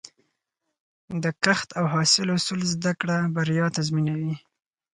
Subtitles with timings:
[1.23, 4.33] د کښت او حاصل اصول زده کړه، بریا تضمینوي.